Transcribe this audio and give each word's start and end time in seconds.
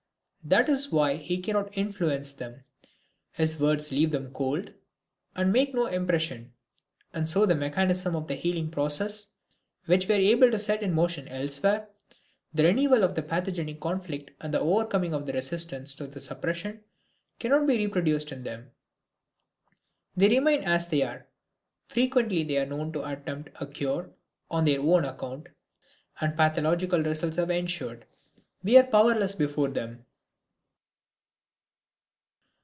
That 0.43 0.69
is 0.69 0.91
why 0.91 1.17
he 1.17 1.37
cannot 1.39 1.77
influence 1.77 2.33
them. 2.33 2.63
His 3.31 3.59
words 3.59 3.91
leave 3.91 4.09
them 4.09 4.33
cold, 4.33 4.73
make 5.37 5.71
no 5.71 5.85
impression, 5.85 6.53
and 7.13 7.29
so 7.29 7.45
the 7.45 7.53
mechanism 7.53 8.15
of 8.15 8.27
the 8.27 8.33
healing 8.33 8.71
process, 8.71 9.27
which 9.85 10.07
we 10.07 10.15
are 10.15 10.17
able 10.17 10.49
to 10.49 10.57
set 10.57 10.81
in 10.81 10.95
motion 10.95 11.27
elsewhere, 11.27 11.89
the 12.55 12.63
renewal 12.63 13.03
of 13.03 13.13
the 13.13 13.21
pathogenic 13.21 13.79
conflict 13.79 14.31
and 14.41 14.51
the 14.51 14.59
overcoming 14.59 15.13
of 15.13 15.27
the 15.27 15.31
resistance 15.31 15.93
to 15.93 16.07
the 16.07 16.19
suppression, 16.19 16.83
cannot 17.39 17.67
be 17.67 17.77
reproduced 17.77 18.31
in 18.31 18.43
them. 18.43 18.71
They 20.17 20.27
remain 20.29 20.63
as 20.63 20.87
they 20.87 21.03
are. 21.03 21.27
Frequently 21.87 22.41
they 22.43 22.57
are 22.57 22.65
known 22.65 22.91
to 22.93 23.07
attempt 23.07 23.51
a 23.61 23.67
cure 23.67 24.09
on 24.49 24.65
their 24.65 24.81
own 24.81 25.05
account, 25.05 25.49
and 26.19 26.35
pathological 26.35 27.03
results 27.03 27.35
have 27.37 27.51
ensued. 27.51 28.05
We 28.63 28.75
are 28.79 28.83
powerless 28.83 29.35
before 29.35 29.69
them. 29.69 30.07